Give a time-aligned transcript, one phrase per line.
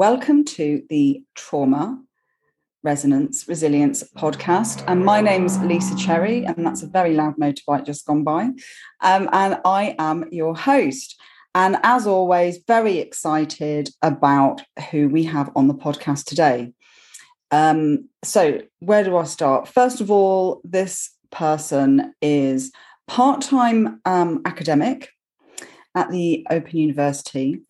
[0.00, 2.02] Welcome to the Trauma
[2.82, 4.82] Resonance Resilience podcast.
[4.86, 8.44] And my name's Lisa Cherry, and that's a very loud motorbike just gone by.
[9.02, 11.20] Um, and I am your host.
[11.54, 16.72] And as always, very excited about who we have on the podcast today.
[17.50, 19.68] Um, so, where do I start?
[19.68, 22.72] First of all, this person is
[23.06, 25.10] part time um, academic
[25.94, 27.60] at the Open University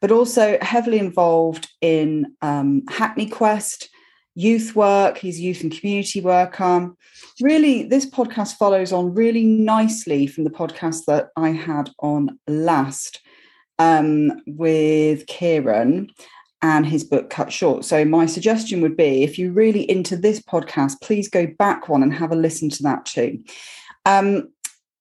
[0.00, 3.88] but also heavily involved in um, Hackney Quest,
[4.34, 5.18] youth work.
[5.18, 6.92] He's youth and community worker.
[7.40, 13.20] Really, this podcast follows on really nicely from the podcast that I had on last
[13.78, 16.10] um, with Ciaran
[16.62, 17.84] and his book Cut Short.
[17.84, 22.02] So, my suggestion would be if you're really into this podcast, please go back one
[22.02, 23.42] and have a listen to that too.
[24.06, 24.50] Um,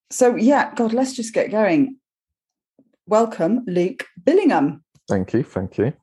[0.09, 1.97] so, yeah, God, let's just get going.
[3.05, 4.81] Welcome, Luke Billingham.
[5.09, 5.44] Thank you.
[5.44, 5.94] Thank you.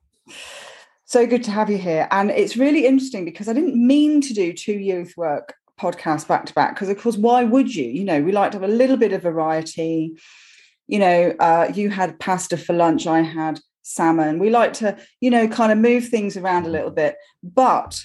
[1.05, 2.07] So good to have you here.
[2.11, 6.45] And it's really interesting because I didn't mean to do two youth work podcasts back
[6.47, 7.85] to back because, of course, why would you?
[7.85, 10.17] You know, we like to have a little bit of variety.
[10.87, 14.39] You know, uh, you had pasta for lunch, I had salmon.
[14.39, 17.15] We like to, you know, kind of move things around a little bit.
[17.41, 18.03] But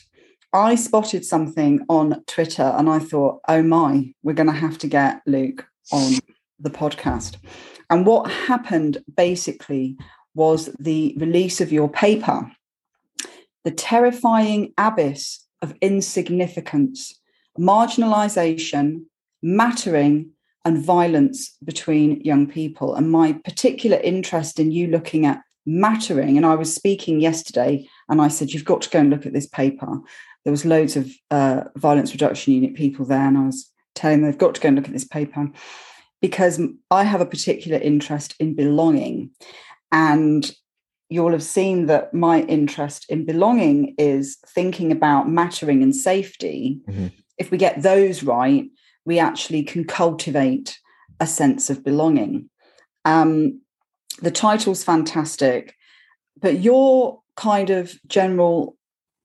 [0.52, 4.86] I spotted something on Twitter and I thought, oh my, we're going to have to
[4.86, 6.12] get Luke on
[6.60, 7.38] the podcast.
[7.90, 9.96] And what happened basically
[10.34, 12.50] was the release of your paper,
[13.64, 17.20] The Terrifying Abyss of Insignificance,
[17.58, 19.04] Marginalization,
[19.42, 20.30] Mattering,
[20.64, 22.94] and Violence Between Young People.
[22.94, 28.20] And my particular interest in you looking at mattering, and I was speaking yesterday and
[28.20, 30.00] I said, You've got to go and look at this paper.
[30.44, 34.30] There was loads of uh, violence reduction unit people there, and I was telling them
[34.30, 35.50] they've got to go and look at this paper
[36.20, 36.60] because
[36.90, 39.30] I have a particular interest in belonging.
[39.92, 40.50] And
[41.08, 46.80] you'll have seen that my interest in belonging is thinking about mattering and safety.
[46.88, 47.08] Mm-hmm.
[47.38, 48.64] If we get those right,
[49.04, 50.78] we actually can cultivate
[51.20, 52.48] a sense of belonging.
[53.04, 53.60] Um,
[54.22, 55.74] the title's fantastic,
[56.40, 58.76] but your kind of general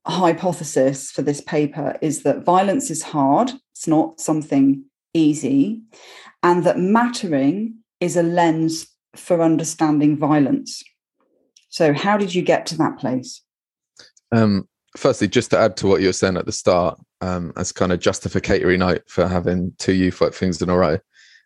[0.05, 5.81] hypothesis for this paper is that violence is hard, it's not something easy,
[6.44, 10.84] and that mattering is a lens for understanding violence.
[11.69, 13.41] So, how did you get to that place?
[14.31, 17.72] Um, firstly, just to add to what you were saying at the start, um, as
[17.72, 20.97] kind of justificatory note for having two youth work things in a row,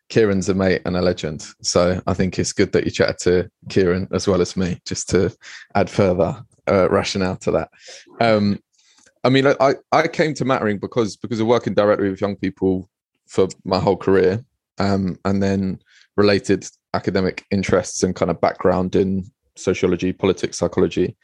[0.10, 1.48] Ciaran's a mate and a legend.
[1.62, 5.10] So I think it's good that you chatted to Ciaran as well as me, just
[5.10, 5.36] to
[5.76, 7.70] add further uh, rationale to that.
[8.20, 8.60] Um,
[9.24, 12.90] I mean, I, I came to Mattering because because of working directly with young people
[13.28, 14.44] for my whole career,
[14.80, 15.80] um, and then
[16.18, 19.26] related academic interests and kind of background in
[19.56, 21.16] sociology, politics, psychology.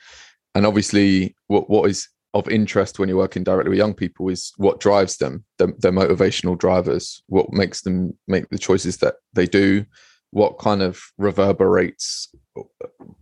[0.55, 4.53] And obviously, what, what is of interest when you're working directly with young people is
[4.57, 9.45] what drives them, their, their motivational drivers, what makes them make the choices that they
[9.45, 9.85] do,
[10.31, 12.29] what kind of reverberates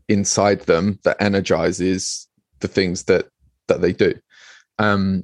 [0.09, 2.27] inside them that energizes
[2.59, 3.27] the things that
[3.67, 4.13] that they do.
[4.79, 5.23] Um,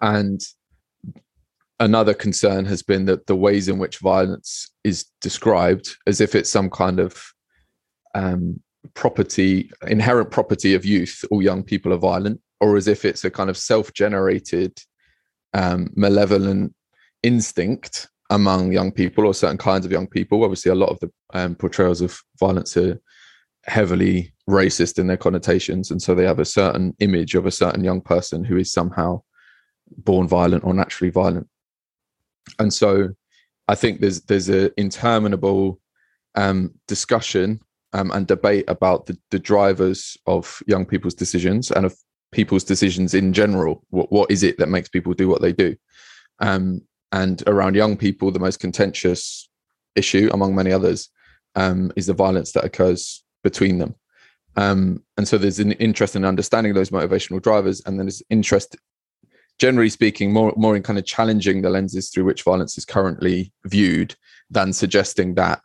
[0.00, 0.40] and
[1.82, 6.50] another concern has been that the ways in which violence is described as if it's
[6.50, 7.20] some kind of
[8.14, 8.60] um,
[8.94, 13.30] property, inherent property of youth, all young people are violent, or as if it's a
[13.30, 14.78] kind of self generated,
[15.54, 16.72] um, malevolent
[17.24, 20.44] instinct among young people or certain kinds of young people.
[20.44, 23.00] Obviously, a lot of the um, portrayals of violence are
[23.64, 25.90] heavily racist in their connotations.
[25.90, 29.22] And so they have a certain image of a certain young person who is somehow
[29.98, 31.48] born violent or naturally violent
[32.58, 33.08] and so
[33.68, 35.80] I think there's there's an interminable
[36.34, 37.60] um, discussion
[37.92, 41.96] um, and debate about the, the drivers of young people's decisions and of
[42.32, 43.84] people's decisions in general.
[43.90, 45.76] What what is it that makes people do what they do?
[46.40, 46.82] Um,
[47.12, 49.48] and around young people, the most contentious
[49.94, 51.10] issue, among many others,
[51.54, 53.94] um, is the violence that occurs between them.
[54.56, 58.76] Um, and so there's an interest in understanding those motivational drivers, and then there's interest
[59.62, 63.52] generally speaking, more more in kind of challenging the lenses through which violence is currently
[63.66, 64.12] viewed
[64.50, 65.60] than suggesting that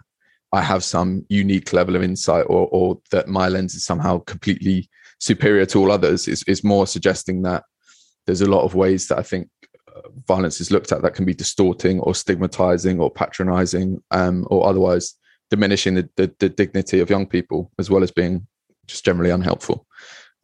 [0.54, 4.88] I have some unique level of insight or or that my lens is somehow completely
[5.20, 6.28] superior to all others.
[6.28, 7.64] Is is more suggesting that
[8.28, 9.50] there's a lot of ways that I think
[9.96, 14.68] uh, violence is looked at that can be distorting or stigmatizing or patronizing um, or
[14.70, 15.16] otherwise
[15.50, 18.46] diminishing the, the, the, dignity of young people as well as being
[18.86, 19.88] just generally unhelpful.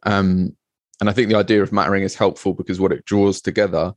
[0.04, 0.56] Um,
[1.00, 3.94] and I think the idea of mattering is helpful because what it draws together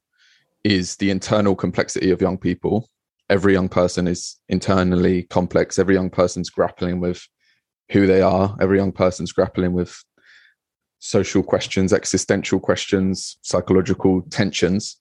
[0.63, 2.89] is the internal complexity of young people.
[3.29, 5.77] Every young person is internally complex.
[5.77, 7.27] Every young person's grappling with
[7.91, 8.55] who they are.
[8.59, 10.03] Every young person's grappling with
[10.99, 14.97] social questions, existential questions, psychological tensions.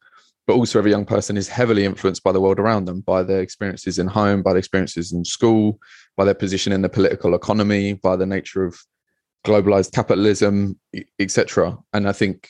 [0.47, 3.41] But also, every young person is heavily influenced by the world around them, by their
[3.41, 5.81] experiences in home, by their experiences in school,
[6.17, 8.79] by their position in the political economy, by the nature of
[9.47, 10.79] globalized capitalism,
[11.19, 11.79] etc.
[11.93, 12.49] And I think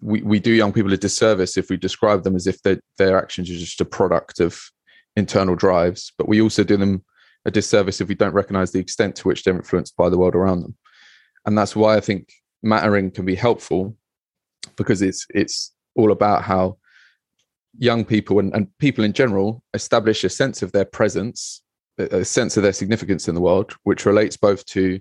[0.00, 3.50] we, we do young people a disservice if we describe them as if their actions
[3.50, 4.60] are just a product of
[5.16, 6.12] internal drives.
[6.16, 7.04] But we also do them
[7.44, 10.34] a disservice if we don't recognize the extent to which they're influenced by the world
[10.34, 10.76] around them.
[11.46, 12.32] And that's why I think
[12.62, 13.96] mattering can be helpful
[14.76, 16.78] because it's it's all about how
[17.78, 21.62] young people and, and people in general establish a sense of their presence
[21.98, 24.98] a sense of their significance in the world which relates both to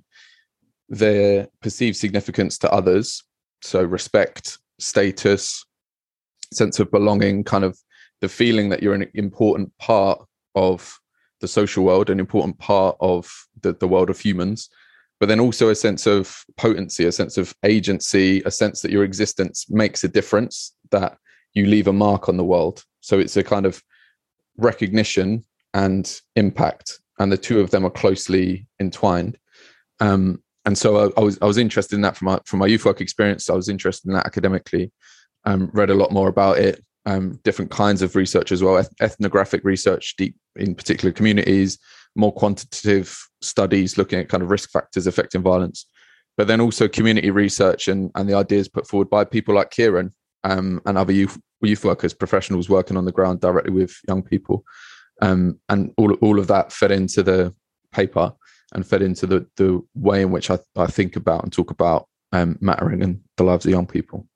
[0.98, 3.24] their perceived significance to others
[3.62, 5.66] so respect status
[6.52, 7.78] sense of belonging kind of
[8.22, 10.24] the feeling that you're an important part
[10.56, 11.00] of
[11.42, 13.32] the social world an important part of
[13.62, 14.70] the, the world of humans
[15.24, 19.06] but then also a sense of potency, a sense of agency, a sense that your
[19.06, 21.18] existence makes a difference, that
[21.54, 22.84] you leave a mark on the world.
[23.00, 23.82] So it's a kind of
[24.58, 29.38] recognition and impact, and the two of them are closely entwined.
[30.02, 32.68] Um, and so I, I, was I was interested in that from my from my
[32.68, 33.50] youth work experience.
[33.50, 34.92] I was interested in that academically.
[35.46, 36.84] Um, read a lot more about it.
[37.06, 41.78] Um, different kinds of research as well, ethnographic research, deep in particular communities,
[42.16, 45.86] more quantitative studies looking at kind of risk factors affecting violence,
[46.38, 50.14] but then also community research and, and the ideas put forward by people like Ciaran
[50.46, 54.64] um, and other youth, youth workers, professionals working on the ground directly with young people.
[55.22, 57.54] Um, and all, all of that fed into the
[57.92, 58.34] paper
[58.74, 62.08] and fed into the, the way in which I, I think about and talk about
[62.32, 64.28] um, mattering and the lives of young people.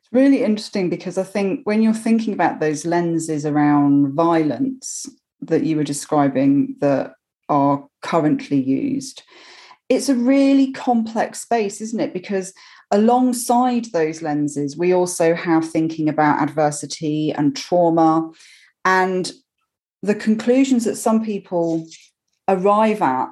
[0.00, 5.06] It's really interesting because I think when you're thinking about those lenses around violence,
[5.40, 7.12] that you were describing that
[7.48, 9.22] are currently used.
[9.88, 12.14] It's a really complex space, isn't it?
[12.14, 12.54] Because
[12.90, 18.30] alongside those lenses, we also have thinking about adversity and trauma
[18.84, 19.30] and
[20.02, 21.86] the conclusions that some people
[22.48, 23.28] arrive at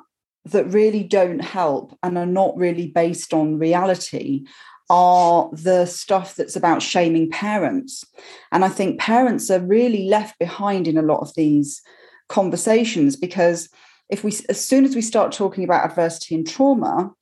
[0.46, 4.44] that really don't help and are not really based on reality
[4.90, 8.04] are the stuff that's about shaming parents.
[8.50, 11.80] And I think parents are really left behind in a lot of these
[12.28, 13.68] conversations because
[14.10, 17.12] if we as soon as we start talking about adversity and trauma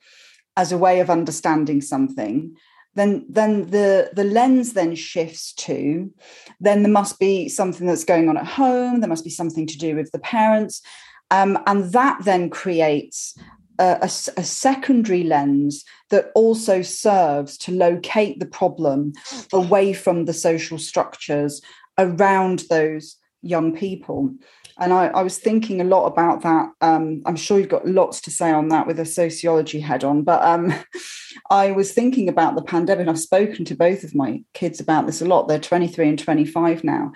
[0.56, 2.54] as a way of understanding something
[2.94, 6.12] then then the the lens then shifts to
[6.60, 9.78] then there must be something that's going on at home there must be something to
[9.78, 10.82] do with the parents
[11.30, 13.36] um, and that then creates
[13.78, 19.12] a, a, a, secondary lens that also serves to locate the problem
[19.52, 21.62] away from the social structures
[21.98, 24.34] around those young people
[24.80, 26.70] and I, I, was thinking a lot about that.
[26.80, 30.22] Um, I'm sure you've got lots to say on that with a sociology head on,
[30.22, 30.72] but um,
[31.50, 33.06] I was thinking about the pandemic.
[33.06, 35.48] I've spoken to both of my kids about this a lot.
[35.48, 37.12] They're 23 and 25 now.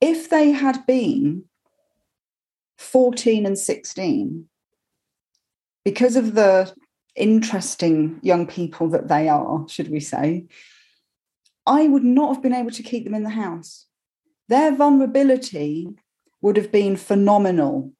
[0.00, 1.44] If they had been
[2.78, 4.46] 14 and 16,
[5.84, 6.72] because of the
[7.14, 10.46] interesting young people that they are, should we say,
[11.66, 13.86] I would not have been able to keep them in the house.
[14.48, 15.88] Their vulnerability
[16.40, 17.92] would have been phenomenal.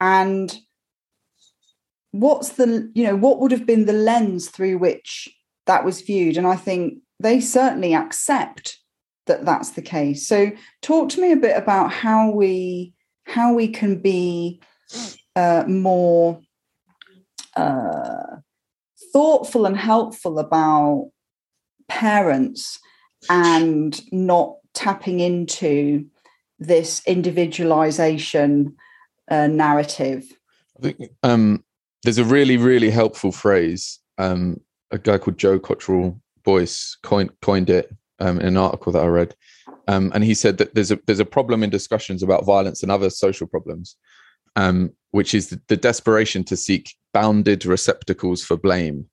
[0.00, 0.54] And
[2.10, 5.28] what's the, you know, what would have been the lens through which
[5.66, 6.36] that was viewed?
[6.36, 8.78] And I think they certainly accept
[9.26, 10.26] that that's the case.
[10.26, 12.93] So talk to me a bit about how we
[13.24, 14.60] how we can be
[15.36, 16.40] uh, more
[17.56, 18.36] uh,
[19.12, 21.10] thoughtful and helpful about
[21.88, 22.78] parents
[23.30, 26.06] and not tapping into
[26.58, 28.74] this individualization
[29.30, 30.24] uh, narrative?
[30.78, 31.64] I think um,
[32.02, 33.98] there's a really, really helpful phrase.
[34.18, 39.02] Um, a guy called Joe Cottrell Boyce coined, coined it um, in an article that
[39.02, 39.34] I read.
[39.86, 42.90] Um, and he said that there's a there's a problem in discussions about violence and
[42.90, 43.96] other social problems,
[44.56, 49.06] um, which is the, the, desperation to seek bounded receptacles for blame.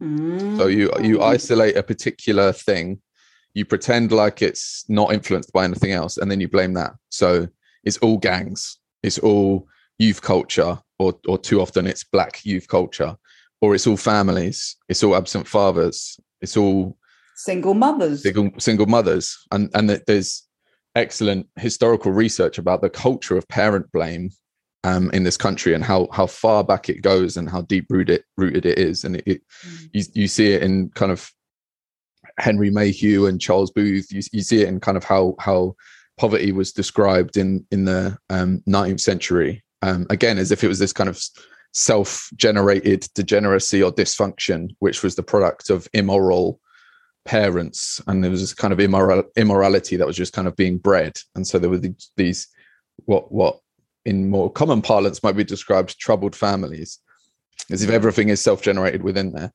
[0.00, 0.56] Mm.
[0.56, 1.22] So you you mm.
[1.22, 3.00] isolate a particular thing
[3.54, 7.48] you pretend like it's not influenced by anything else and then you blame that so
[7.84, 9.66] it's all gangs it's all
[9.98, 13.16] youth culture or or too often it's black youth culture
[13.60, 16.96] or it's all families it's all absent fathers it's all
[17.36, 20.46] single mothers single, single mothers and and there's
[20.94, 24.30] excellent historical research about the culture of parent blame
[24.84, 28.24] um, in this country and how how far back it goes and how deep rooted
[28.36, 29.88] rooted it is and it, it mm.
[29.92, 31.30] you, you see it in kind of
[32.38, 34.10] Henry Mayhew and Charles Booth.
[34.12, 35.74] You, you see it in kind of how how
[36.18, 39.62] poverty was described in in the um, 19th century.
[39.82, 41.20] Um, again, as if it was this kind of
[41.72, 46.60] self-generated degeneracy or dysfunction, which was the product of immoral
[47.24, 50.78] parents, and there was this kind of immoral immorality that was just kind of being
[50.78, 51.80] bred, and so there were
[52.16, 52.48] these
[53.04, 53.58] what what
[54.04, 56.98] in more common parlance might be described troubled families,
[57.70, 59.52] as if everything is self-generated within there.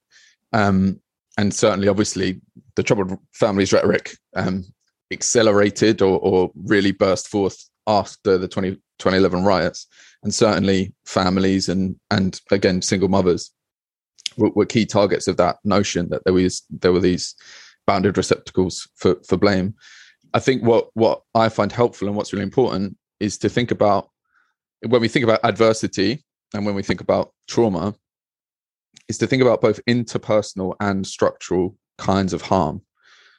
[0.53, 1.01] Um,
[1.37, 2.41] and certainly, obviously,
[2.75, 4.65] the troubled families rhetoric um,
[5.11, 9.87] accelerated or, or really burst forth after the 20, 2011 riots
[10.23, 13.51] and certainly families and and again single mothers
[14.37, 17.35] were, key targets of that notion that there was there were these
[17.85, 19.73] bounded receptacles for for blame
[20.33, 24.09] i think what what i find helpful and what's really important is to think about
[24.87, 27.93] when we think about adversity and when we think about trauma
[29.07, 32.81] is to think about both interpersonal and structural kinds of harm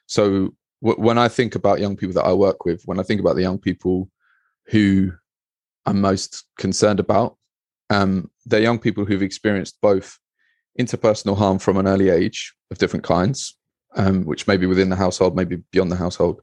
[0.07, 3.21] so w- when i think about young people that i work with when i think
[3.21, 4.11] about the young people
[4.67, 5.13] who
[5.89, 7.37] I'm most concerned about.
[7.89, 10.19] Um, they're young people who've experienced both
[10.79, 13.57] interpersonal harm from an early age of different kinds,
[13.97, 16.41] um, which may be within the household, maybe beyond the household,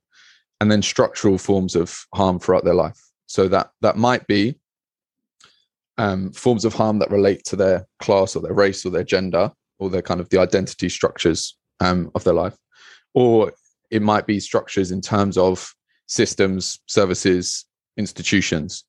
[0.60, 3.00] and then structural forms of harm throughout their life.
[3.28, 4.56] So that that might be
[5.98, 9.52] um, forms of harm that relate to their class or their race or their gender
[9.80, 12.58] or their kind of the identity structures um, of their life,
[13.14, 13.54] or
[13.92, 15.74] it might be structures in terms of
[16.08, 17.66] systems, services,
[17.98, 18.84] institutions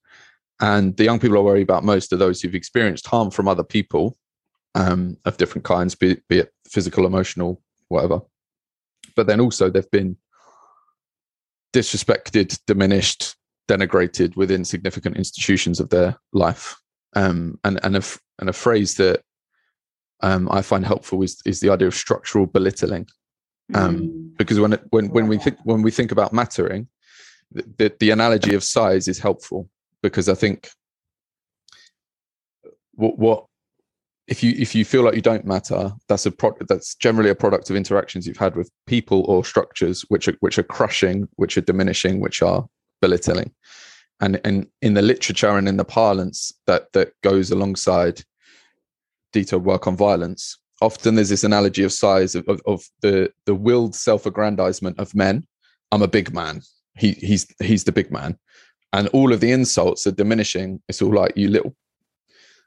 [0.60, 3.64] and the young people I worry about most are those who've experienced harm from other
[3.64, 4.16] people
[4.76, 8.20] um, of different kinds, be, be it physical, emotional, whatever.
[9.16, 10.16] But then also they've been
[11.72, 13.36] disrespected, diminished,
[13.68, 16.76] denigrated within significant institutions of their life.
[17.14, 18.02] Um, and and a,
[18.38, 19.22] and a phrase that
[20.20, 23.06] um, I find helpful is is the idea of structural belittling.
[23.74, 24.36] Um, mm.
[24.36, 26.88] Because when it, when when we think when we think about mattering,
[27.50, 29.70] the, the, the analogy of size is helpful
[30.02, 30.68] because I think
[32.92, 33.46] what what
[34.28, 37.34] if you if you feel like you don't matter, that's a pro- that's generally a
[37.34, 41.56] product of interactions you've had with people or structures which are which are crushing, which
[41.56, 42.66] are diminishing, which are
[43.00, 43.52] belittling,
[44.20, 48.22] and and in the literature and in the parlance that that goes alongside
[49.32, 53.54] detailed work on violence, often there's this analogy of size of, of, of the the
[53.54, 55.46] willed self-aggrandizement of men.
[55.92, 56.62] I'm a big man.
[56.98, 58.36] He he's he's the big man,
[58.92, 60.82] and all of the insults are diminishing.
[60.88, 61.76] It's all like you little,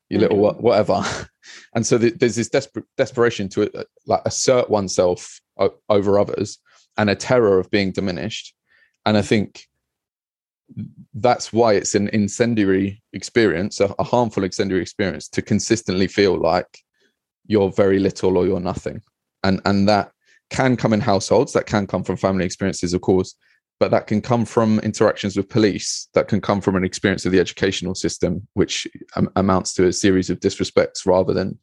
[0.10, 1.04] you little whatever.
[1.74, 2.50] and so there's this
[2.98, 5.40] desperation to uh, like assert oneself
[5.90, 6.60] over others,
[6.98, 8.54] and a terror of being diminished.
[9.06, 9.68] And I think
[11.14, 16.80] that's why it's an incendiary experience, a, a harmful incendiary experience, to consistently feel like
[17.48, 19.02] you're very little or you're nothing,
[19.44, 20.12] and and that
[20.50, 23.36] can come in households, that can come from family experiences, of course,
[23.80, 27.32] but that can come from interactions with police that can come from an experience of
[27.32, 31.58] the educational system which um, amounts to a series of disrespects rather than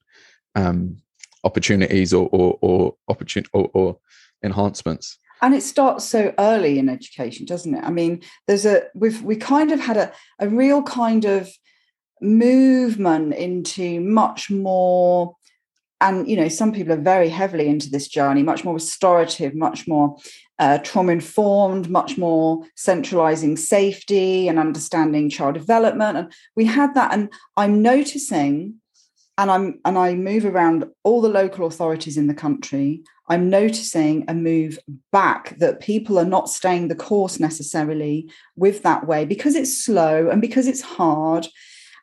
[0.54, 0.96] um,
[1.44, 3.98] opportunities or or or, opportun- or, or
[4.42, 5.18] enhancements.
[5.42, 7.84] And it starts so early in education doesn't it?
[7.84, 11.50] I mean there's a we've we kind of had a, a real kind of
[12.22, 15.36] movement into much more
[16.00, 19.88] and you know some people are very heavily into this journey much more restorative much
[19.88, 20.16] more
[20.58, 26.16] uh, trauma informed much more centralizing safety and understanding child development.
[26.16, 28.74] And we had that and i'm noticing
[29.38, 34.24] and i'm and i move around all the local authorities in the country i'm noticing
[34.28, 34.78] a move
[35.12, 40.30] back that people are not staying the course necessarily with that way because it's slow
[40.30, 41.46] and because it's hard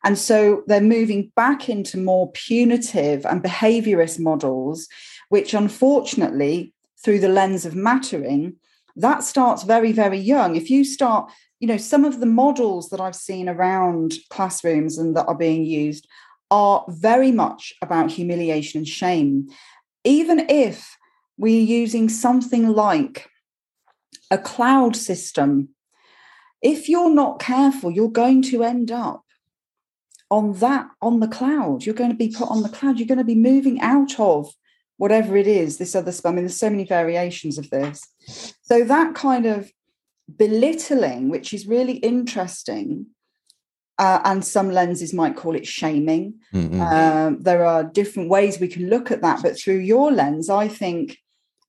[0.04, 4.88] and so they're moving back into more punitive and behaviorist models,
[5.30, 8.58] which unfortunately, through the lens of mattering,
[8.96, 10.56] that starts very, very young.
[10.56, 15.16] If you start, you know, some of the models that I've seen around classrooms and
[15.16, 16.08] that are being used
[16.52, 19.48] are very much about humiliation and shame.
[20.04, 20.98] Even if
[21.38, 23.30] we're using something like
[24.30, 25.70] a cloud system,
[26.62, 29.24] if you're not careful, you're going to end up
[30.34, 31.86] on that on the cloud.
[31.86, 32.98] You're going to be put on the cloud.
[32.98, 34.52] You're going to be moving out of
[34.98, 38.02] whatever it is this other i mean there's so many variations of this.
[38.62, 39.72] So that kind of
[40.44, 43.08] belittling which is really interesting
[44.00, 46.36] uh, and some lenses might call it shaming
[46.82, 50.68] um, there are different ways we can look at that but through your lens i
[50.68, 51.18] think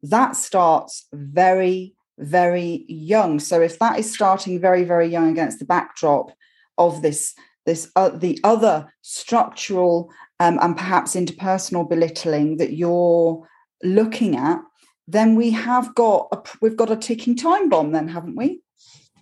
[0.02, 3.40] that starts very very young.
[3.40, 6.30] So if that is starting very very young against the backdrop
[6.78, 7.34] of this
[7.66, 13.46] this uh, the other structural um, and perhaps interpersonal belittling that you're
[13.82, 14.60] looking at
[15.06, 18.60] then we have got a, we've got a ticking time bomb then haven't we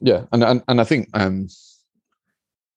[0.00, 1.48] yeah and and, and i think um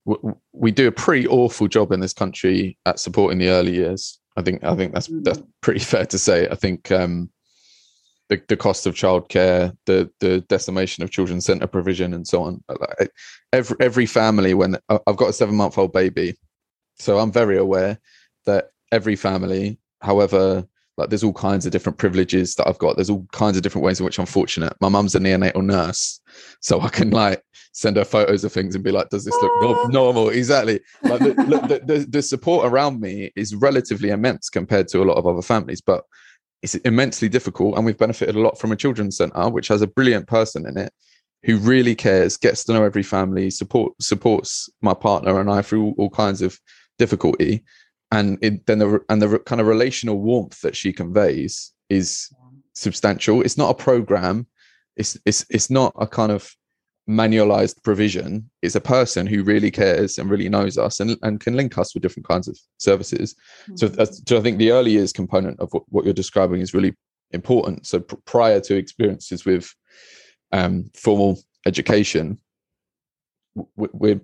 [0.06, 4.20] w- we do a pretty awful job in this country at supporting the early years.
[4.38, 5.48] I think I think that's that's mm.
[5.62, 6.48] pretty fair to say.
[6.50, 7.30] I think um,
[8.30, 12.64] the the cost of childcare, the the decimation of children's centre provision, and so on.
[13.54, 16.36] Every every family, when I've got a seven month old baby,
[16.98, 18.00] so I'm very aware
[18.46, 20.68] that every family, however
[20.98, 22.96] like there's all kinds of different privileges that I've got.
[22.96, 24.74] There's all kinds of different ways in which I'm fortunate.
[24.80, 26.22] My mum's a neonatal nurse,
[26.62, 29.52] so I can like send her photos of things and be like, "Does this look
[29.62, 29.88] no- ah.
[29.88, 30.80] normal?" Exactly.
[31.04, 35.18] Like the, the, the, the support around me is relatively immense compared to a lot
[35.18, 36.06] of other families, but
[36.66, 37.76] it's immensely difficult.
[37.76, 40.78] And we've benefited a lot from a children's centre, which has a brilliant person in
[40.78, 40.92] it
[41.44, 45.94] who really cares, gets to know every family, support supports my partner and I through
[45.98, 46.60] all, kinds of
[46.98, 47.64] difficulty
[48.12, 52.30] and it, then the and the kind of relational warmth that she conveys is
[52.74, 53.42] substantial.
[53.42, 54.48] It's not a program.
[54.96, 56.56] It's it's it's not a kind of
[57.10, 58.50] manualized provision.
[58.62, 61.94] is a person who really cares and really knows us and, and can link us
[61.94, 63.36] with different kinds of services.
[63.70, 63.76] Mm-hmm.
[63.76, 66.96] So, so I think the early years component of what, what you're describing is really
[67.32, 67.86] important.
[67.86, 69.72] So pr- prior to experiences with
[70.52, 72.40] um, formal education,
[73.56, 74.22] w- we're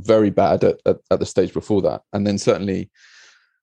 [0.00, 2.02] very bad at, at, at the stage before that.
[2.12, 2.90] And then certainly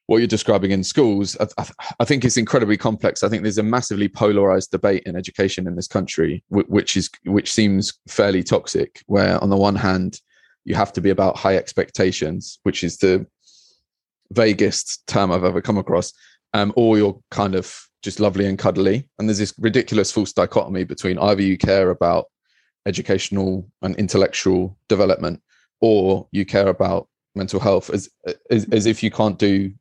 [0.08, 1.66] what you're describing in schools, I,
[2.00, 3.24] I, think it's incredibly complex.
[3.24, 7.52] I think there's a massively polarized debate in education in this country, which is which
[7.52, 9.04] seems fairly toxic.
[9.06, 10.20] Where on the one hand,
[10.66, 13.26] you have to be about high expectations, which is the
[14.32, 16.14] vaguest term I've ever come across,
[16.54, 19.08] um, or you're kind of just lovely and cuddly.
[19.20, 22.26] And there's this ridiculous false dichotomy between either you care about
[22.86, 25.42] educational and intellectual development,
[25.80, 28.10] or you care about mental health as,
[28.50, 29.72] as, as if you can't do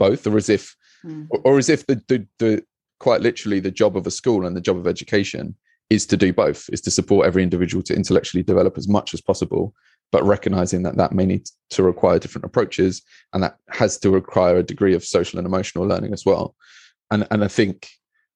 [0.00, 1.28] both, or as if, mm.
[1.30, 2.64] or, or, as if the, the the
[2.98, 5.54] quite literally the job of a school and the job of education
[5.90, 9.20] is to do both, is to support every individual to intellectually develop as much as
[9.20, 9.74] possible,
[10.10, 13.02] but recognizing that that may need to require different approaches,
[13.32, 16.56] and that has to require a degree of social and emotional learning as well.
[17.10, 17.88] And and I think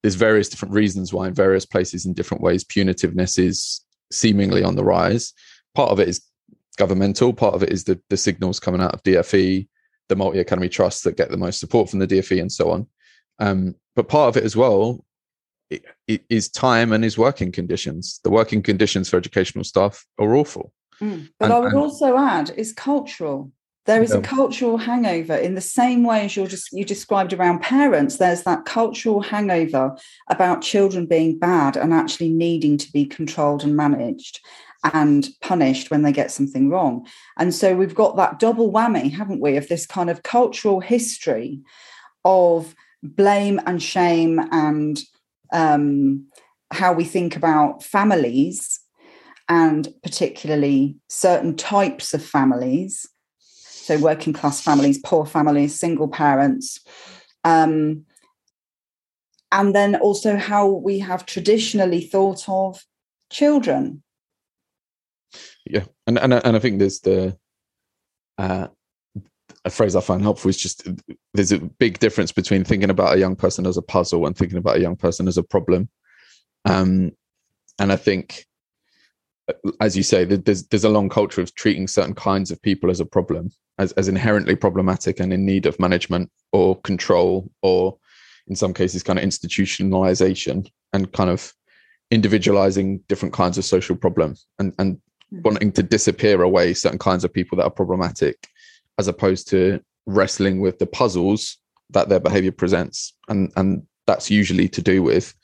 [0.02, 3.80] there's various different reasons why in various places in different ways punitiveness is
[4.12, 5.32] seemingly on the rise.
[5.74, 6.20] Part of it is
[6.76, 9.66] governmental, part of it is the the signals coming out of DFE,
[10.08, 12.86] the multi academy trusts that get the most support from the DFE and so on.
[13.38, 15.04] Um, but part of it as well
[16.06, 18.20] is time and is working conditions.
[18.22, 20.72] The working conditions for educational staff are awful.
[21.00, 21.28] Mm.
[21.38, 23.50] But and, I would and, also add is cultural.
[23.86, 24.18] There is yeah.
[24.18, 28.16] a cultural hangover in the same way as you just you described around parents.
[28.16, 29.96] There's that cultural hangover
[30.30, 34.40] about children being bad and actually needing to be controlled and managed
[34.92, 37.06] and punished when they get something wrong.
[37.38, 41.60] And so we've got that double whammy, haven't we, of this kind of cultural history
[42.24, 45.00] of blame and shame and
[45.52, 46.26] um,
[46.70, 48.80] how we think about families
[49.48, 53.06] and particularly certain types of families.
[53.38, 56.80] So, working class families, poor families, single parents.
[57.44, 58.06] Um,
[59.52, 62.82] and then also how we have traditionally thought of
[63.30, 64.02] children
[65.66, 67.36] yeah, and and and I think there's the
[68.38, 68.68] uh,
[69.64, 70.86] a phrase I find helpful is just
[71.32, 74.58] there's a big difference between thinking about a young person as a puzzle and thinking
[74.58, 75.88] about a young person as a problem.
[76.66, 77.12] Um,
[77.78, 78.44] and I think,
[79.80, 83.00] as you say, there's there's a long culture of treating certain kinds of people as
[83.00, 87.96] a problem, as as inherently problematic and in need of management or control, or
[88.48, 91.54] in some cases, kind of institutionalization and kind of
[92.10, 95.00] individualizing different kinds of social problems and and
[95.32, 95.42] Mm.
[95.42, 98.48] wanting to disappear away certain kinds of people that are problematic
[98.98, 101.58] as opposed to wrestling with the puzzles
[101.90, 103.14] that their behavior presents.
[103.28, 105.34] And and that's usually to do with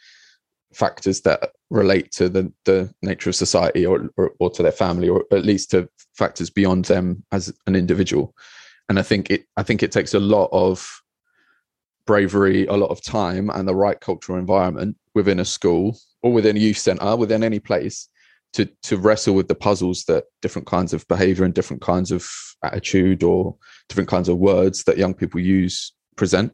[0.74, 5.08] factors that relate to the the nature of society or, or, or to their family
[5.08, 8.34] or at least to factors beyond them as an individual.
[8.88, 11.02] And i think it i think it takes a lot of
[12.06, 16.56] bravery a lot of time and the right cultural environment within a school or within
[16.56, 18.08] a youth center within any place
[18.52, 22.28] to to wrestle with the puzzles that different kinds of behavior and different kinds of
[22.62, 23.56] attitude or
[23.88, 26.52] different kinds of words that young people use present.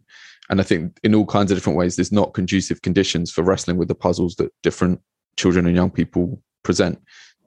[0.48, 3.76] And i think in all kinds of different ways there's not conducive conditions for wrestling
[3.76, 5.00] with the puzzles that different
[5.36, 7.00] children and young people present.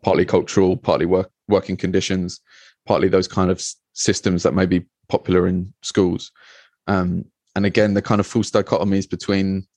[0.03, 2.41] Partly cultural partly work working conditions
[2.85, 6.31] partly those kind of systems that may be popular in schools.
[6.87, 9.67] Um, and again the kind of false dichotomies between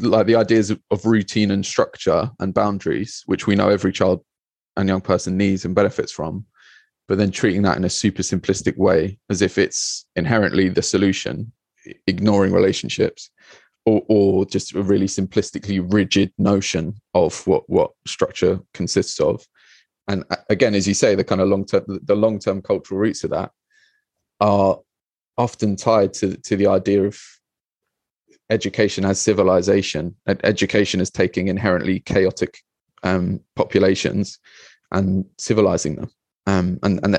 [0.00, 4.24] like the ideas of, routine and structure and boundaries, which we know every child
[4.76, 6.44] and young person needs and benefits from,
[7.08, 11.52] but then treating that in a super simplistic way as if it's inherently the solution,
[12.06, 13.30] ignoring relationships,
[13.86, 19.44] or, or just a really simplistically rigid notion of what, what structure consists of.
[20.08, 23.24] And again, as you say, the kind of long term, the long term cultural roots
[23.24, 23.50] of that
[24.40, 24.78] are
[25.36, 27.18] often tied to to the idea of
[28.54, 32.62] education as civilization, education as taking inherently chaotic
[33.02, 34.38] um, populations
[34.92, 36.10] and civilizing them.
[36.46, 37.18] Um, and and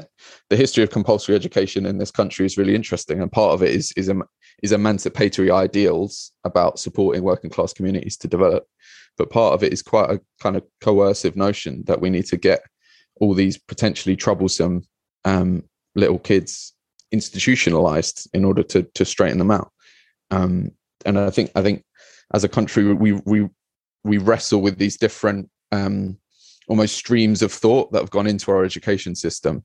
[0.50, 3.72] the history of compulsory education in this country is really interesting, and part of it
[3.72, 4.12] is is
[4.62, 8.68] is emancipatory ideals about supporting working class communities to develop,
[9.18, 12.38] but part of it is quite a kind of coercive notion that we need to
[12.38, 12.62] get
[13.20, 14.84] all these potentially troublesome
[15.24, 15.64] um,
[15.96, 16.74] little kids
[17.12, 19.72] institutionalized in order to to straighten them out.
[20.30, 20.72] Um,
[21.06, 21.84] and I think I think
[22.34, 23.48] as a country we we
[24.04, 26.18] we wrestle with these different um,
[26.68, 29.64] almost streams of thought that have gone into our education system.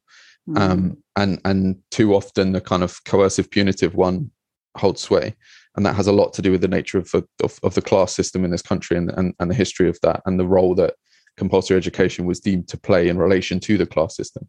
[0.48, 0.58] Mm.
[0.58, 4.30] Um, and and too often the kind of coercive punitive one
[4.76, 5.34] holds sway
[5.76, 8.12] and that has a lot to do with the nature of, of, of the class
[8.12, 10.94] system in this country and, and, and the history of that and the role that
[11.36, 14.48] compulsory education was deemed to play in relation to the class system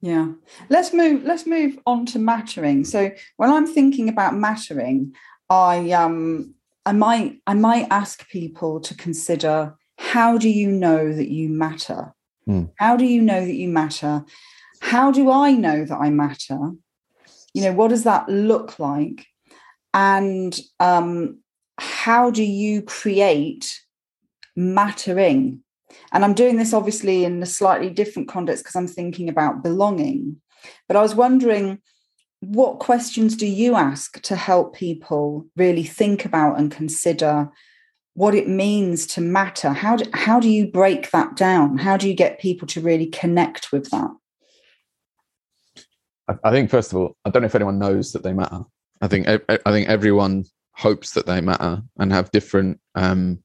[0.00, 0.28] yeah
[0.68, 5.12] let's move let's move on to mattering so when i'm thinking about mattering
[5.50, 11.28] i um i might i might ask people to consider how do you know that
[11.28, 12.14] you matter?
[12.48, 12.70] Mm.
[12.76, 14.24] How do you know that you matter?
[14.80, 16.58] How do I know that I matter?
[17.52, 19.26] You know, what does that look like?
[19.92, 21.40] And um,
[21.78, 23.80] how do you create
[24.54, 25.62] mattering?
[26.12, 30.40] And I'm doing this obviously in a slightly different context because I'm thinking about belonging.
[30.86, 31.80] But I was wondering,
[32.40, 37.50] what questions do you ask to help people really think about and consider
[38.14, 39.70] what it means to matter?
[39.70, 41.78] How do, how do you break that down?
[41.78, 44.10] How do you get people to really connect with that?
[46.44, 48.60] I, think first of all i don't know if anyone knows that they matter.
[49.00, 53.42] I think i think everyone hopes that they matter and have different um,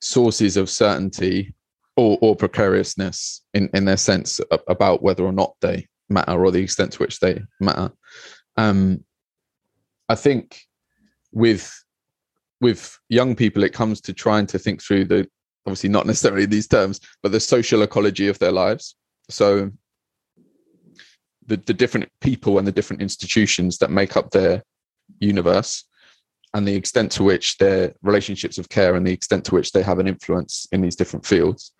[0.00, 1.54] sources of certainty
[1.96, 6.62] or, or precariousness in, in their sense about whether or not they matter or the
[6.62, 7.90] extent to which they matter
[8.56, 9.02] um,
[10.08, 10.60] i think
[11.32, 11.84] with
[12.64, 15.28] with young people, it comes to trying to think through the
[15.66, 18.96] obviously not necessarily these terms, but the social ecology of their lives.
[19.28, 19.70] So
[21.46, 24.62] the, the different people and the different institutions that make up their
[25.20, 25.84] universe
[26.54, 29.82] and the extent to which their relationships of care and the extent to which they
[29.82, 31.72] have an influence in these different fields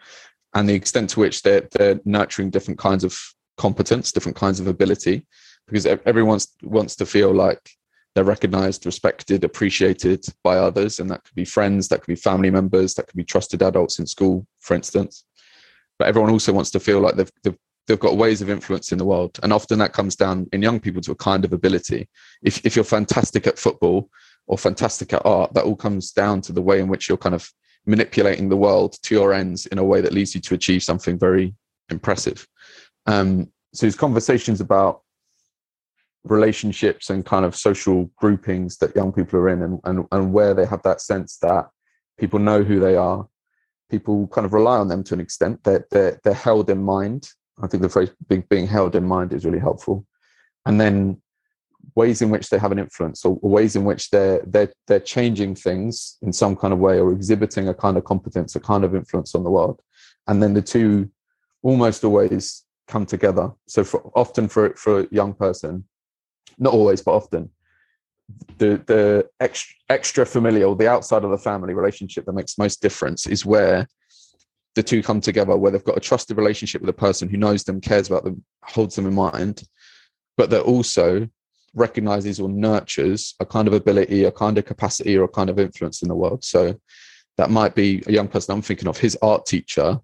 [0.54, 3.18] and the extent to which they're, they're nurturing different kinds of
[3.56, 5.26] competence different kinds of ability
[5.66, 7.70] because everyone wants to feel like
[8.14, 11.00] they're recognized, respected, appreciated by others.
[11.00, 13.98] And that could be friends, that could be family members, that could be trusted adults
[13.98, 15.24] in school, for instance.
[15.98, 18.98] But everyone also wants to feel like they've, they've, they've got ways of influence in
[18.98, 19.38] the world.
[19.42, 22.08] And often that comes down in young people to a kind of ability.
[22.42, 24.08] If, if you're fantastic at football
[24.46, 27.34] or fantastic at art, that all comes down to the way in which you're kind
[27.34, 27.50] of
[27.86, 31.18] manipulating the world to your ends in a way that leads you to achieve something
[31.18, 31.54] very
[31.90, 32.46] impressive.
[33.06, 35.02] Um, so these conversations about
[36.24, 40.54] relationships and kind of social groupings that young people are in and, and, and where
[40.54, 41.68] they have that sense that
[42.18, 43.26] people know who they are.
[43.90, 45.62] People kind of rely on them to an extent.
[45.64, 47.28] They're, they're, they're held in mind.
[47.62, 50.06] I think the phrase being, being held in mind is really helpful.
[50.64, 51.20] And then
[51.94, 55.54] ways in which they have an influence or, ways in which they're they're they're changing
[55.54, 58.94] things in some kind of way or exhibiting a kind of competence a kind of
[58.94, 59.80] influence on the world.
[60.26, 61.10] And then the two
[61.62, 65.84] almost always come together so for, often for for a young person
[66.58, 67.50] not always, but often,
[68.58, 73.26] the the extra, extra familial, the outside of the family relationship that makes most difference
[73.26, 73.86] is where
[74.74, 77.64] the two come together, where they've got a trusted relationship with a person who knows
[77.64, 79.62] them, cares about them, holds them in mind,
[80.36, 81.28] but that also
[81.74, 85.58] recognizes or nurtures a kind of ability, a kind of capacity, or a kind of
[85.58, 86.42] influence in the world.
[86.42, 86.74] So
[87.36, 88.98] that might be a young person I'm thinking of.
[88.98, 90.00] His art teacher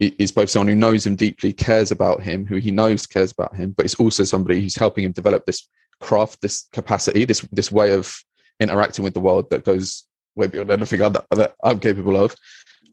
[0.00, 3.54] is both someone who knows him deeply, cares about him, who he knows cares about
[3.54, 5.68] him, but it's also somebody who's helping him develop this
[6.00, 8.18] craft, this capacity, this this way of
[8.58, 10.04] interacting with the world that goes
[10.36, 12.34] way beyond anything that I'm capable of.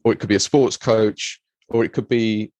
[0.04, 2.52] Or it could be a sports coach, or it could be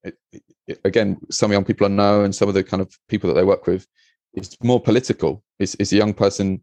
[0.84, 3.44] again some young people I know and some of the kind of people that they
[3.44, 3.86] work with.
[4.34, 5.42] It's more political.
[5.58, 6.62] It's, it's a young person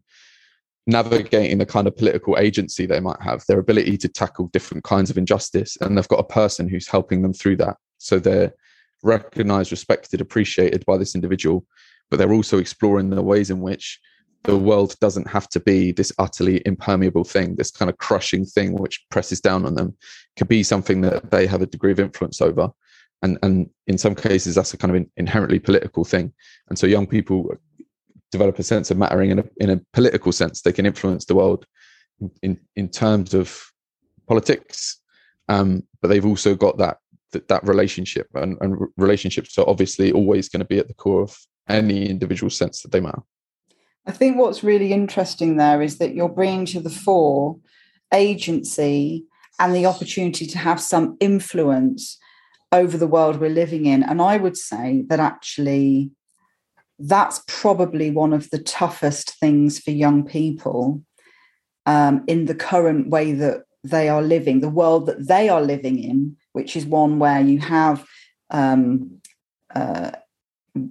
[0.86, 5.10] navigating the kind of political agency they might have, their ability to tackle different kinds
[5.10, 7.76] of injustice, and they've got a person who's helping them through that.
[7.98, 8.52] So they're
[9.02, 11.66] recognized, respected, appreciated by this individual,
[12.10, 14.00] but they're also exploring the ways in which
[14.44, 18.74] the world doesn't have to be this utterly impermeable thing, this kind of crushing thing
[18.74, 19.88] which presses down on them.
[19.88, 22.70] It could be something that they have a degree of influence over.
[23.22, 26.32] And, and in some cases, that's a kind of inherently political thing.
[26.68, 27.50] And so young people
[28.32, 30.62] develop a sense of mattering in a, in a political sense.
[30.62, 31.66] They can influence the world
[32.42, 33.64] in, in terms of
[34.26, 35.00] politics,
[35.48, 36.98] um, but they've also got that
[37.32, 41.22] that, that relationship and, and relationships are obviously always going to be at the core
[41.22, 41.36] of
[41.68, 43.22] any individual sense that they matter.
[44.06, 47.58] I think what's really interesting there is that you're bringing to the fore
[48.14, 49.24] agency
[49.58, 52.18] and the opportunity to have some influence
[52.70, 54.02] over the world we're living in.
[54.02, 56.10] And i would say that actually
[56.98, 61.02] that's probably one of the toughest things for young people
[61.84, 66.02] um, in the current way that they are living, the world that they are living
[66.02, 68.04] in, which is one where you have
[68.50, 69.20] um,
[69.74, 70.10] uh,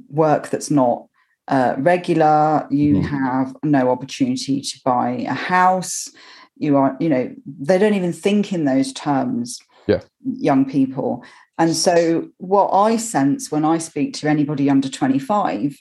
[0.09, 1.07] work that's not
[1.47, 3.03] uh, regular, you mm.
[3.03, 6.09] have no opportunity to buy a house.
[6.57, 10.01] You are, you know, they don't even think in those terms, yeah.
[10.23, 11.23] young people.
[11.57, 15.77] And so, what I sense when I speak to anybody under 25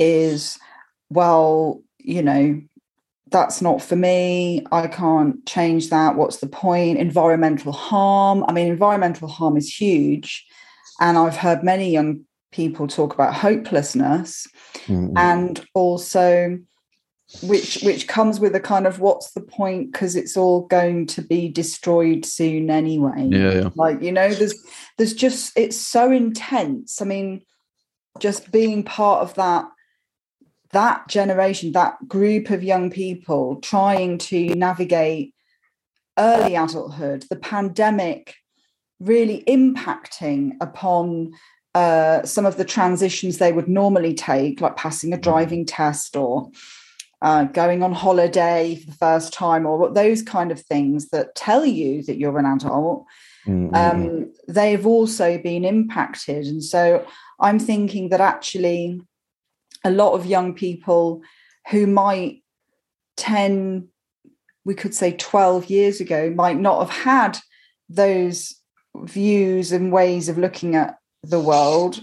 [0.00, 0.58] is,
[1.10, 2.60] well, you know,
[3.30, 4.66] that's not for me.
[4.72, 6.16] I can't change that.
[6.16, 6.98] What's the point?
[6.98, 8.44] Environmental harm.
[8.48, 10.44] I mean, environmental harm is huge.
[10.98, 14.46] And I've heard many young people talk about hopelessness
[14.86, 15.16] mm-hmm.
[15.16, 16.58] and also
[17.42, 21.22] which which comes with a kind of what's the point because it's all going to
[21.22, 24.54] be destroyed soon anyway yeah, yeah like you know there's
[24.98, 27.40] there's just it's so intense i mean
[28.18, 29.64] just being part of that
[30.72, 35.34] that generation, that group of young people trying to navigate
[36.18, 38.36] early adulthood, the pandemic
[39.00, 41.32] really impacting upon
[41.74, 45.22] uh, some of the transitions they would normally take, like passing a mm.
[45.22, 46.50] driving test or
[47.22, 51.66] uh, going on holiday for the first time, or those kind of things that tell
[51.66, 53.04] you that you're an adult.
[53.46, 53.74] Mm-hmm.
[53.74, 56.46] Um, they've also been impacted.
[56.46, 57.06] And so
[57.38, 59.00] I'm thinking that actually
[59.84, 61.22] a lot of young people
[61.70, 62.42] who might
[63.16, 63.88] 10
[64.64, 67.38] we could say 12 years ago might not have had
[67.88, 68.56] those
[68.96, 72.00] views and ways of looking at the world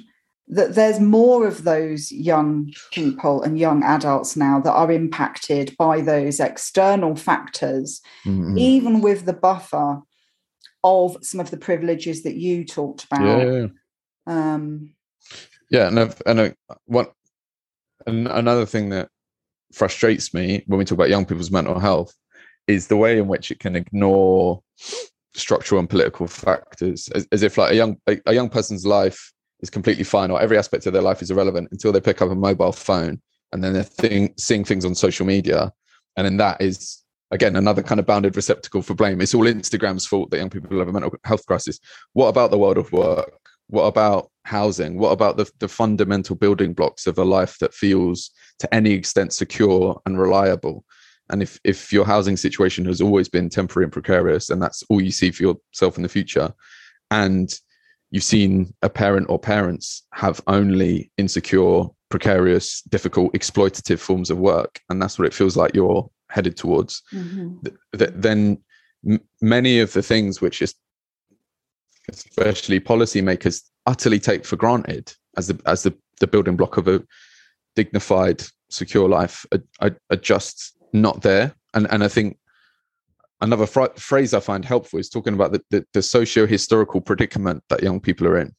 [0.50, 6.00] that there's more of those young people and young adults now that are impacted by
[6.00, 8.58] those external factors mm-hmm.
[8.58, 10.02] even with the buffer
[10.84, 13.68] of some of the privileges that you talked about yeah
[14.26, 14.94] um
[15.70, 17.14] yeah and I've, and I, what
[18.08, 19.10] and another thing that
[19.74, 22.14] frustrates me when we talk about young people's mental health
[22.68, 24.62] is the way in which it can ignore
[25.36, 29.32] structural and political factors as, as if like a young a, a, young person's life
[29.60, 32.32] is completely fine or every aspect of their life is irrelevant until they pick up
[32.32, 35.72] a mobile phone and then they're thing, seeing things on social media.
[36.16, 39.22] And then that is again another kind of bounded receptacle for blame.
[39.22, 41.80] It's all instagram's fault that young people have a mental health crisis.
[42.14, 44.98] What about the world of work what about housing?
[44.98, 49.34] What about the, the fundamental building blocks of a life that feels to any extent
[49.34, 50.86] secure and reliable?
[51.30, 55.02] And if, if your housing situation has always been temporary and precarious, and that's all
[55.02, 56.54] you see for yourself in the future,
[57.12, 57.54] and
[58.12, 64.80] you've seen a parent or parents have only insecure, precarious, difficult, exploitative forms of work,
[64.90, 67.58] and that's what it feels like you're headed towards, mm-hmm.
[67.66, 68.58] th- th- then
[69.08, 70.74] m- many of the things which is
[72.10, 77.04] especially policymakers utterly take for granted as the as the, the building block of a
[77.76, 79.46] dignified, secure life
[79.82, 81.54] are, are, just not there.
[81.74, 82.38] And and I think
[83.42, 87.84] another fr- phrase I find helpful is talking about the, the, the socio-historical predicament that
[87.84, 88.54] young people are in,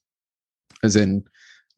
[0.83, 1.25] as in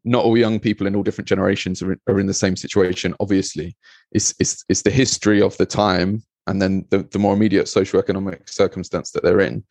[0.04, 3.14] not all young people in all different generations are are in the same situation.
[3.20, 3.76] Obviously,
[4.12, 8.48] it's, it's it's the history of the time, and then the, the more immediate socio-economic
[8.48, 9.64] circumstance that they're in,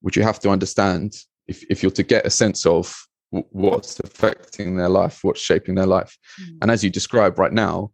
[0.00, 1.16] which you have to understand
[1.48, 2.94] if if you're to get a sense of
[3.30, 6.16] what's affecting their life, what's shaping their life.
[6.40, 6.58] Mm.
[6.62, 7.90] And as you describe right now,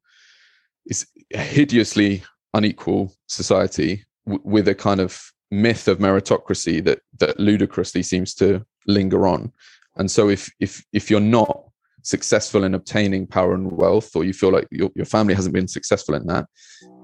[0.86, 2.22] it's a hideously
[2.54, 8.64] unequal society w- with a kind of myth of meritocracy that that ludicrously seems to
[8.86, 9.52] linger on.
[9.96, 11.64] And so if if if you're not
[12.02, 15.68] successful in obtaining power and wealth, or you feel like your, your family hasn't been
[15.68, 16.46] successful in that,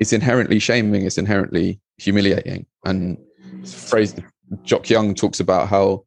[0.00, 2.66] it's inherently shaming, it's inherently humiliating.
[2.84, 3.16] And
[3.64, 4.14] phrase
[4.62, 6.04] Jock Young talks about how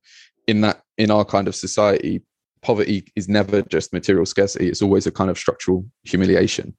[0.52, 2.22] in that in our kind of society
[2.62, 6.76] poverty is never just material scarcity it's always a kind of structural humiliation.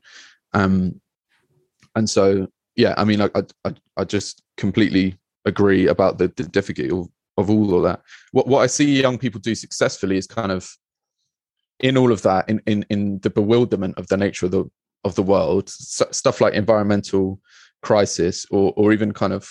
[0.52, 1.00] Um
[1.96, 3.28] and so yeah i mean i
[3.64, 8.00] i, I just completely agree about the, the difficulty of, of all of that.
[8.30, 10.62] What what i see young people do successfully is kind of
[11.80, 14.64] in all of that in in in the bewilderment of the nature of the
[15.04, 17.40] of the world stuff like environmental
[17.82, 19.42] crisis or or even kind of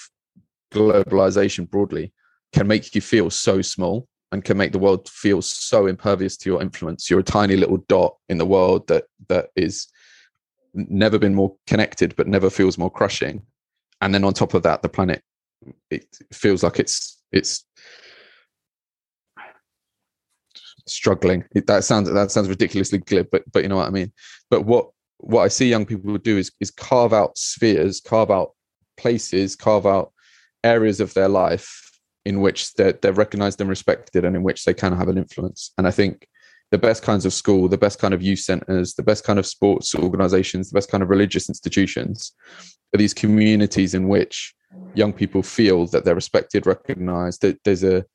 [0.73, 2.13] globalization broadly
[2.53, 6.49] can make you feel so small and can make the world feel so impervious to
[6.49, 7.09] your influence.
[7.09, 9.87] You're a tiny little dot in the world that that is
[10.73, 13.41] never been more connected, but never feels more crushing.
[13.99, 15.21] And then on top of that, the planet
[15.89, 17.65] it feels like it's it's
[20.87, 21.43] struggling.
[21.53, 24.11] That sounds that sounds ridiculously glib, but but you know what I mean.
[24.49, 28.51] But what what I see young people do is is carve out spheres, carve out
[28.97, 30.13] places, carve out
[30.63, 31.90] areas of their life
[32.25, 35.71] in which they're, they're recognized and respected and in which they can have an influence.
[35.77, 36.27] And I think
[36.71, 39.45] the best kinds of school, the best kind of youth centers, the best kind of
[39.45, 42.34] sports organizations, the best kind of religious institutions
[42.93, 44.53] are these communities in which
[44.95, 48.05] young people feel that they're respected, recognized, that there's a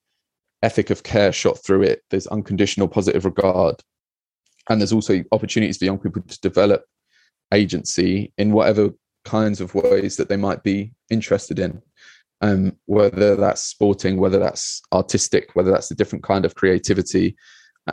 [0.62, 3.76] ethic of care shot through it, there's unconditional positive regard.
[4.68, 6.84] And there's also opportunities for young people to develop
[7.52, 8.90] agency in whatever
[9.24, 11.82] kinds of ways that they might be interested in
[12.40, 17.36] um, whether that's sporting, whether that's artistic, whether that's a different kind of creativity,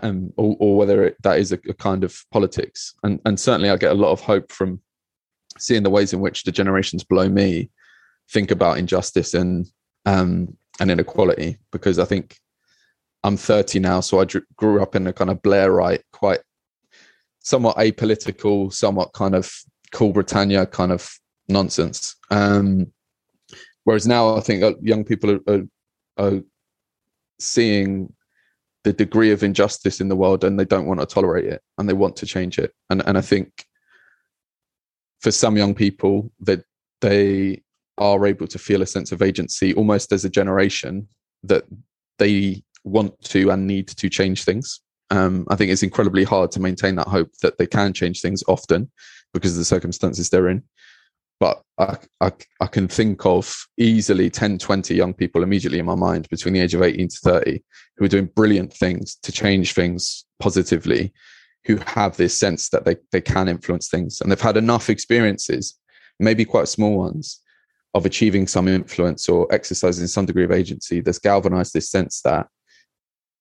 [0.01, 2.95] um, or, or, whether it, that is a, a, kind of politics.
[3.03, 4.82] And, and certainly, I get a lot of hope from
[5.58, 7.69] seeing the ways in which the generations below me
[8.32, 9.67] think about injustice and
[10.06, 11.58] um, and inequality.
[11.71, 12.38] Because I think
[13.23, 14.25] I'm 30 now, so I
[14.58, 16.41] grew up in a kind of Blairite, quite
[17.39, 19.53] somewhat apolitical, somewhat kind of
[19.91, 21.10] cool Britannia kind of
[21.47, 22.15] nonsense.
[22.32, 22.91] Um,
[23.84, 25.63] Whereas now, I think uh, young people are, are,
[26.17, 26.41] are
[27.39, 28.13] seeing
[28.84, 31.88] the degree of injustice in the world and they don't want to tolerate it and
[31.88, 32.74] they want to change it.
[32.89, 33.65] And and I think
[35.22, 36.63] for some young people that
[37.02, 37.62] they
[37.98, 41.08] are able to feel a sense of agency almost as a generation
[41.43, 41.63] that
[42.19, 44.82] they want to and need to change things.
[45.10, 48.43] Um, I think it's incredibly hard to maintain that hope that they can change things
[48.48, 48.91] often
[49.34, 50.63] because of the circumstances they're in
[51.39, 55.96] but I, I, I, can think of easily 10, 20 young people immediately in my
[55.96, 57.60] mind between the age of 18 to 30
[57.98, 61.12] who are doing brilliant things to change things positively,
[61.65, 64.22] who have this sense that they, they can influence things.
[64.22, 65.78] And they've had enough experiences,
[66.19, 67.41] maybe quite small ones,
[67.93, 72.48] of achieving some influence or exercising some degree of agency that's galvanized this sense that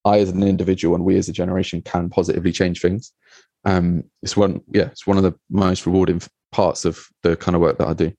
[0.05, 3.13] I, as an individual, and we as a generation can positively change things.
[3.65, 6.21] Um, it's one, yeah, it's one of the most rewarding
[6.53, 8.13] parts of the kind of work that I do?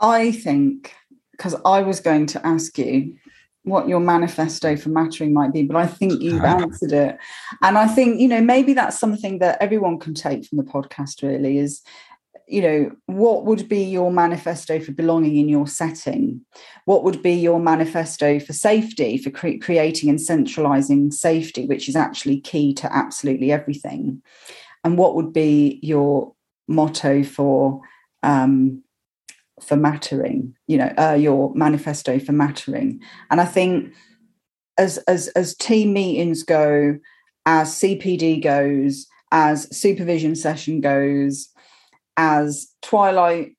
[0.00, 0.94] I think
[1.32, 3.16] because I was going to ask you
[3.64, 7.18] what your manifesto for mattering might be, but I think you've answered it.
[7.62, 11.22] And I think, you know, maybe that's something that everyone can take from the podcast
[11.22, 11.82] really is,
[12.46, 16.42] you know, what would be your manifesto for belonging in your setting?
[16.84, 21.96] What would be your manifesto for safety, for cre- creating and centralizing safety, which is
[21.96, 24.22] actually key to absolutely everything?
[24.84, 26.32] And what would be your
[26.68, 27.80] motto for
[28.22, 28.82] um,
[29.60, 33.00] for mattering you know uh, your manifesto for mattering?
[33.30, 33.94] And i think
[34.78, 36.98] as as as team meetings go
[37.46, 41.48] as cpd goes as supervision session goes
[42.16, 43.52] as twilight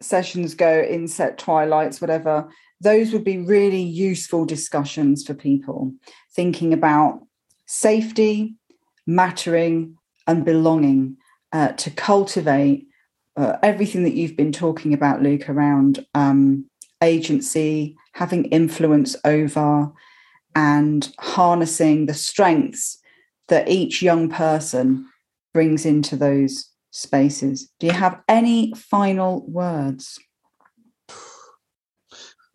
[0.00, 2.48] sessions go inset twilights whatever
[2.82, 5.94] those would be really useful discussions for people.
[6.34, 7.20] Thinking about
[7.66, 8.56] safety
[9.06, 11.16] mattering and belonging
[11.52, 12.86] uh, to cultivate
[13.36, 16.66] uh, everything that you've been talking about, Luke, around um,
[17.02, 19.90] agency, having influence over,
[20.54, 22.98] and harnessing the strengths
[23.48, 25.06] that each young person
[25.54, 27.70] brings into those spaces.
[27.80, 30.18] Do you have any final words?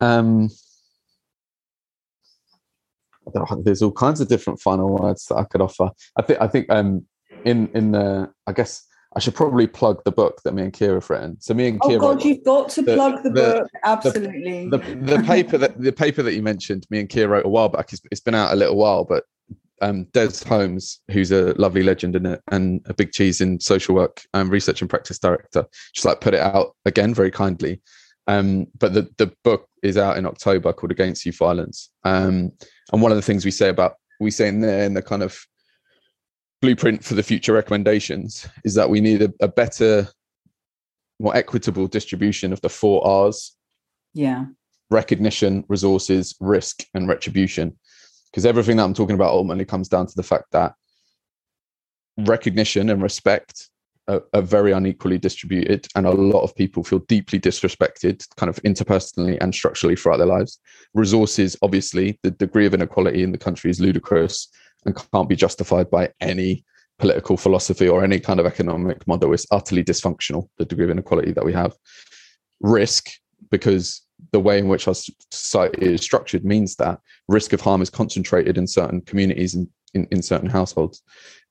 [0.00, 0.48] Um,
[3.62, 5.90] there's all kinds of different final words that I could offer.
[6.16, 7.04] I think I think um,
[7.48, 8.84] in in the I guess
[9.16, 11.40] I should probably plug the book that me and Keir have written.
[11.40, 11.96] So me and Keir.
[11.96, 13.68] oh God, you've got to the, plug the, the, book.
[13.84, 14.68] Absolutely.
[14.68, 17.70] The, the, paper that the paper that you mentioned, me and Keir wrote a while
[17.70, 17.92] back.
[17.92, 19.24] it's, it's been out a little while, but
[19.80, 23.94] um, Dez Holmes, who's a lovely legend and a, and a big cheese in social
[23.94, 27.80] work and research and practice director, just like put it out again very kindly.
[28.26, 31.90] Um, but the the book is out in October called Against Youth Violence.
[32.04, 32.52] Um,
[32.92, 35.22] and one of the things we say about we say in there in the kind
[35.22, 35.38] of
[36.60, 40.08] blueprint for the future recommendations is that we need a, a better,
[41.20, 43.56] more equitable distribution of the four R's.
[44.14, 44.46] Yeah.
[44.90, 47.78] Recognition, resources, risk, and retribution.
[48.30, 50.74] Because everything that I'm talking about ultimately comes down to the fact that
[52.18, 53.70] recognition and respect
[54.08, 58.56] are, are, very unequally distributed, and a lot of people feel deeply disrespected, kind of
[58.62, 60.58] interpersonally and structurally throughout their lives.
[60.94, 64.48] Resources, obviously, the degree of inequality in the country is ludicrous
[64.84, 66.64] and can't be justified by any
[66.98, 69.32] political philosophy or any kind of economic model.
[69.32, 71.74] It's utterly dysfunctional, the degree of inequality that we have.
[72.60, 73.08] Risk,
[73.50, 74.02] because
[74.32, 74.94] the way in which our
[75.30, 76.98] society is structured means that
[77.28, 81.02] risk of harm is concentrated in certain communities and in, in certain households.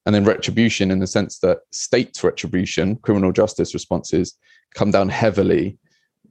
[0.06, 4.38] And then retribution, in the sense that state retribution, criminal justice responses,
[4.76, 5.78] come down heavily,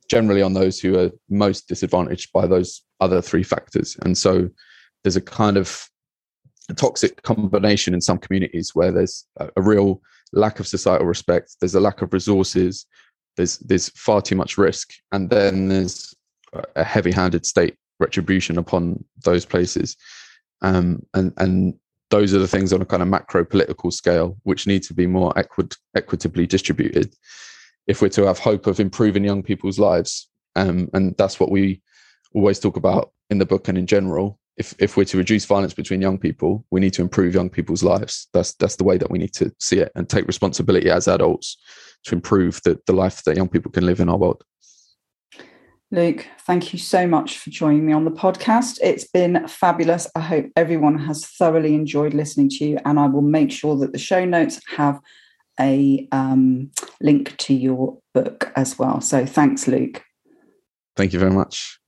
[0.09, 3.97] generally on those who are most disadvantaged by those other three factors.
[4.03, 4.49] And so
[5.03, 5.89] there's a kind of
[6.75, 10.01] toxic combination in some communities where there's a, a real
[10.33, 12.87] lack of societal respect, there's a lack of resources,
[13.37, 16.15] there's there's far too much risk, and then there's
[16.75, 19.97] a heavy-handed state retribution upon those places,
[20.63, 21.75] um, and and
[22.11, 25.07] those are the things on a kind of macro political scale which need to be
[25.07, 27.15] more equi- equitably distributed.
[27.87, 31.83] If we're to have hope of improving young people's lives um, and that's what we
[32.35, 35.75] always talk about in the book and in general if if we're to reduce violence
[35.75, 39.11] between young people we need to improve young people's lives that's that's the way that
[39.11, 41.57] we need to see it and take responsibility as adults
[42.05, 44.43] to improve the, the life that young people can live in our world
[45.93, 48.79] Luke, thank you so much for joining me on the podcast.
[48.83, 50.11] It's been fabulous.
[50.17, 53.93] I hope everyone has thoroughly enjoyed listening to you, and I will make sure that
[53.93, 55.01] the show notes have
[55.61, 59.01] a um, link to your book as well.
[59.01, 60.03] So thanks, Luke.
[60.97, 61.79] Thank you very much.